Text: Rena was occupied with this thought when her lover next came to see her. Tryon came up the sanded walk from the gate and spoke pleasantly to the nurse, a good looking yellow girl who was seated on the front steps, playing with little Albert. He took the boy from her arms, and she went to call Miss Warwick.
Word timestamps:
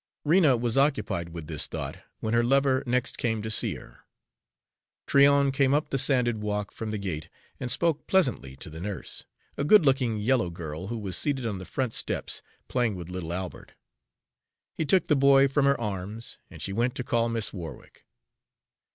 Rena 0.25 0.57
was 0.57 0.79
occupied 0.79 1.29
with 1.29 1.45
this 1.45 1.67
thought 1.67 1.97
when 2.21 2.33
her 2.33 2.43
lover 2.43 2.81
next 2.87 3.19
came 3.19 3.43
to 3.43 3.51
see 3.51 3.75
her. 3.75 3.99
Tryon 5.05 5.51
came 5.51 5.75
up 5.75 5.91
the 5.91 5.99
sanded 5.99 6.39
walk 6.41 6.71
from 6.71 6.89
the 6.89 6.97
gate 6.97 7.29
and 7.59 7.69
spoke 7.69 8.07
pleasantly 8.07 8.55
to 8.55 8.71
the 8.71 8.81
nurse, 8.81 9.25
a 9.59 9.63
good 9.63 9.85
looking 9.85 10.17
yellow 10.17 10.49
girl 10.49 10.87
who 10.87 10.97
was 10.97 11.15
seated 11.15 11.45
on 11.45 11.59
the 11.59 11.65
front 11.65 11.93
steps, 11.93 12.41
playing 12.67 12.95
with 12.95 13.09
little 13.11 13.31
Albert. 13.31 13.73
He 14.73 14.85
took 14.85 15.05
the 15.07 15.15
boy 15.15 15.47
from 15.47 15.65
her 15.65 15.79
arms, 15.79 16.39
and 16.49 16.63
she 16.63 16.73
went 16.73 16.95
to 16.95 17.03
call 17.03 17.29
Miss 17.29 17.53
Warwick. 17.53 18.03